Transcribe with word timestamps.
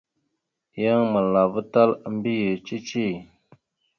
Yan 0.81 1.01
malava 1.11 1.61
tal 1.73 1.89
a 2.05 2.07
mbiyez 2.15 2.59
cici. 2.67 3.07